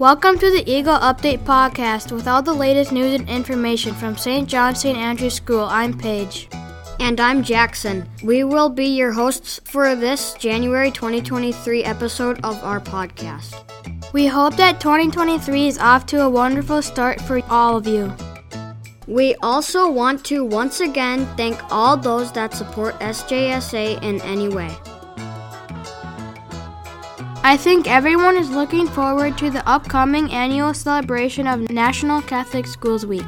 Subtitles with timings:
[0.00, 4.48] Welcome to the Eagle Update Podcast with all the latest news and information from St.
[4.48, 4.96] John St.
[4.96, 5.64] Andrew's School.
[5.64, 6.48] I'm Paige.
[7.00, 8.08] And I'm Jackson.
[8.24, 13.54] We will be your hosts for this January 2023 episode of our podcast.
[14.14, 18.10] We hope that 2023 is off to a wonderful start for all of you.
[19.06, 24.74] We also want to once again thank all those that support SJSA in any way.
[27.42, 33.06] I think everyone is looking forward to the upcoming annual celebration of National Catholic Schools
[33.06, 33.24] Week.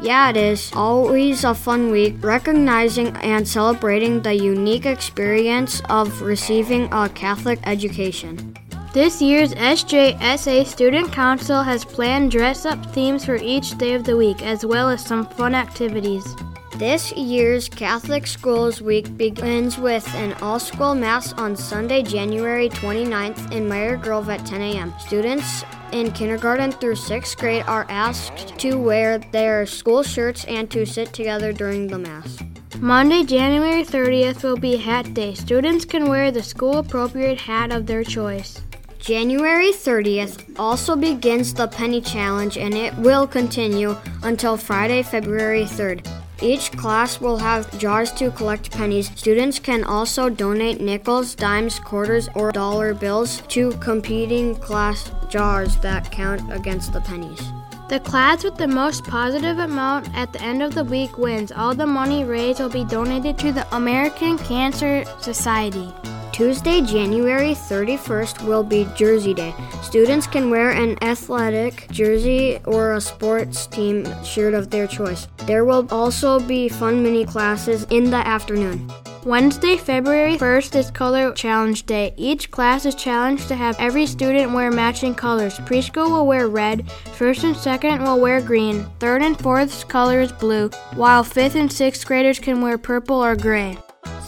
[0.00, 6.90] Yeah, it is always a fun week recognizing and celebrating the unique experience of receiving
[6.90, 8.56] a Catholic education.
[8.94, 14.16] This year's SJSA Student Council has planned dress up themes for each day of the
[14.16, 16.34] week, as well as some fun activities.
[16.80, 23.52] This year's Catholic Schools Week begins with an all school Mass on Sunday, January 29th
[23.52, 24.94] in Meire Grove at 10 a.m.
[24.98, 30.86] Students in kindergarten through sixth grade are asked to wear their school shirts and to
[30.86, 32.38] sit together during the Mass.
[32.78, 35.34] Monday, January 30th will be Hat Day.
[35.34, 38.58] Students can wear the school appropriate hat of their choice.
[38.98, 46.19] January 30th also begins the Penny Challenge and it will continue until Friday, February 3rd.
[46.42, 49.10] Each class will have jars to collect pennies.
[49.14, 56.10] Students can also donate nickels, dimes, quarters, or dollar bills to competing class jars that
[56.10, 57.42] count against the pennies.
[57.90, 61.52] The class with the most positive amount at the end of the week wins.
[61.52, 65.92] All the money raised will be donated to the American Cancer Society.
[66.40, 69.52] Tuesday, January 31st will be Jersey Day.
[69.82, 75.28] Students can wear an athletic jersey or a sports team shirt of their choice.
[75.44, 78.90] There will also be fun mini classes in the afternoon.
[79.26, 82.14] Wednesday, February 1st is Color Challenge Day.
[82.16, 85.58] Each class is challenged to have every student wear matching colors.
[85.58, 90.32] Preschool will wear red, first and second will wear green, third and fourth's color is
[90.32, 93.76] blue, while fifth and sixth graders can wear purple or gray.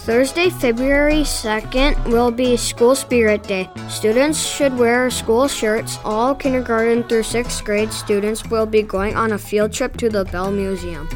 [0.03, 3.71] Thursday, February 2nd will be School Spirit Day.
[3.89, 5.97] Students should wear school shirts.
[6.05, 10.25] All kindergarten through 6th grade students will be going on a field trip to the
[10.25, 11.09] Bell Museum.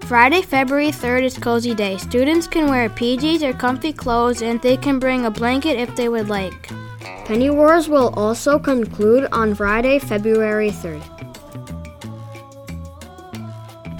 [0.00, 1.98] Friday, February 3rd is Cozy Day.
[1.98, 6.08] Students can wear PJs or comfy clothes and they can bring a blanket if they
[6.08, 6.68] would like.
[7.26, 11.00] Penny Wars will also conclude on Friday, February 3rd.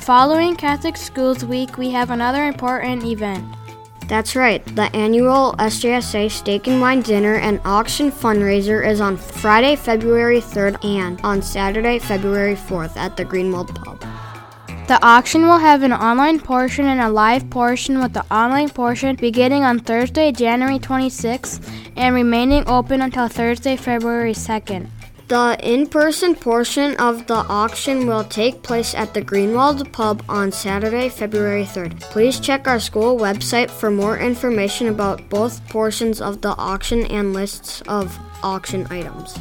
[0.03, 3.45] Following Catholic Schools Week, we have another important event.
[4.09, 9.75] That's right, the annual SJSA Steak and Wine Dinner and Auction fundraiser is on Friday,
[9.75, 14.01] February 3rd and on Saturday, February 4th at the Greenwald Pub.
[14.87, 19.17] The auction will have an online portion and a live portion, with the online portion
[19.17, 24.87] beginning on Thursday, January 26th and remaining open until Thursday, February 2nd.
[25.29, 30.53] The in person portion of the auction will take place at the Greenwald Pub on
[30.53, 31.99] Saturday, February 3rd.
[32.01, 37.33] Please check our school website for more information about both portions of the auction and
[37.33, 39.37] lists of auction items.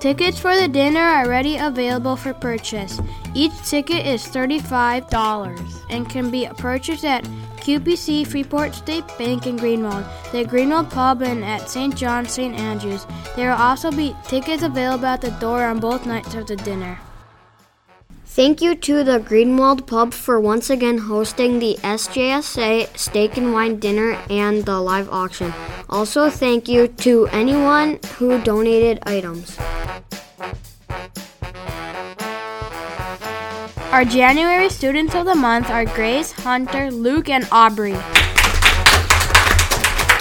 [0.00, 3.00] Tickets for the dinner are already available for purchase.
[3.34, 7.26] Each ticket is $35 and can be purchased at
[7.66, 11.96] QPC Freeport State Bank in Greenwald, the Greenwald Pub, and at St.
[11.96, 12.54] John St.
[12.54, 13.04] Andrews.
[13.34, 16.96] There will also be tickets available at the door on both nights of the dinner.
[18.24, 23.80] Thank you to the Greenwald Pub for once again hosting the SJSA Steak and Wine
[23.80, 25.52] Dinner and the live auction.
[25.90, 29.58] Also, thank you to anyone who donated items.
[33.96, 37.96] Our January students of the month are Grace, Hunter, Luke, and Aubrey.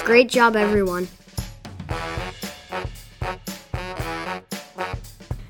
[0.06, 1.10] Great job, everyone.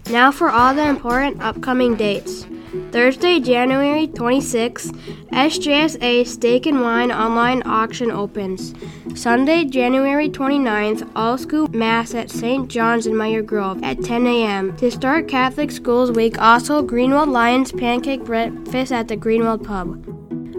[0.09, 2.44] Now for all the important upcoming dates.
[2.91, 4.91] Thursday, January 26th,
[5.31, 8.73] SJSA Steak and Wine online auction opens.
[9.13, 12.69] Sunday, January 29th, all school mass at St.
[12.69, 14.75] John's in Meire Grove at 10 a.m.
[14.77, 20.05] To start Catholic Schools Week, also Greenwald Lions pancake breakfast at the Greenwald Pub.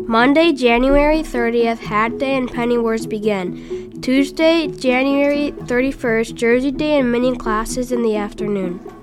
[0.08, 4.00] Monday, January 30th, Hat Day and Penny Wars begin.
[4.00, 8.95] Tuesday, January 31st, Jersey Day and mini classes in the afternoon.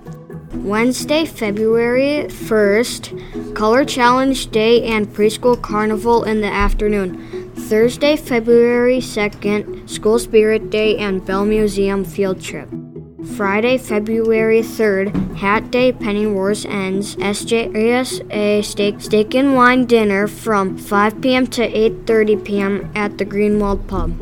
[0.56, 7.52] Wednesday, February 1st, Color Challenge Day and Preschool Carnival in the afternoon.
[7.56, 12.70] Thursday, February 2nd, School Spirit Day and Bell Museum Field Trip.
[13.36, 17.16] Friday, February 3rd, Hat Day Penny Wars ends.
[17.16, 21.48] SJSA steak, steak and wine dinner from 5 p.m.
[21.48, 22.92] to 8:30 p.m.
[22.96, 24.14] at the Greenwald Pub.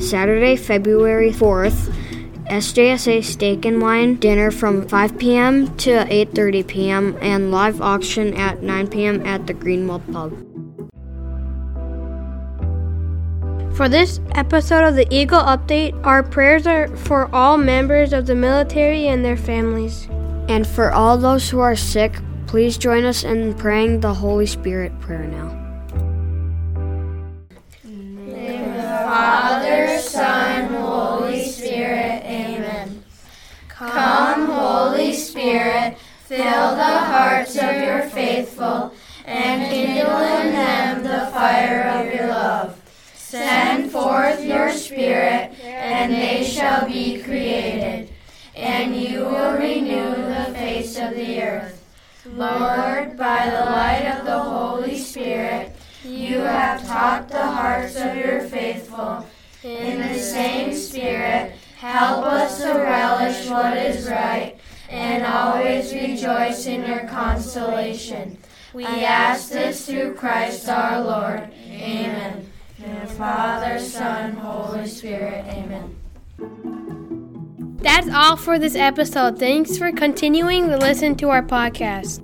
[0.00, 1.92] Saturday, February 4th,
[2.48, 5.76] SJSA Steak and Wine dinner from 5 p.m.
[5.78, 7.18] to 8:30 p.m.
[7.20, 9.26] and live auction at 9 p.m.
[9.26, 10.32] at the Greenwald Pub.
[13.76, 18.34] For this episode of the Eagle Update, our prayers are for all members of the
[18.34, 20.08] military and their families.
[20.48, 22.14] And for all those who are sick,
[22.46, 25.55] please join us in praying the Holy Spirit prayer now.
[39.46, 42.80] And kindle in them the fire of your love.
[43.14, 48.10] Send forth your Spirit, and they shall be created,
[48.56, 51.82] and you will renew the face of the earth.
[52.24, 58.40] Lord, by the light of the Holy Spirit, you have taught the hearts of your
[58.42, 59.26] faithful.
[59.62, 64.56] In the same Spirit, help us to relish what is right
[64.88, 68.38] and always rejoice in your consolation.
[68.76, 71.48] We ask this through Christ our Lord.
[71.70, 72.52] Amen.
[72.78, 75.46] In Father, Son, Holy Spirit.
[75.46, 75.96] Amen.
[77.80, 79.38] That's all for this episode.
[79.38, 82.20] Thanks for continuing to listen to our podcast.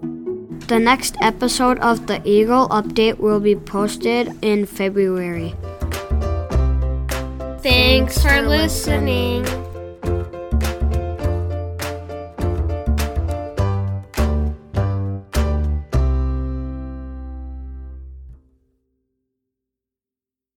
[0.68, 5.54] The next episode of the Eagle Update will be posted in February.
[7.62, 9.46] Thanks for listening.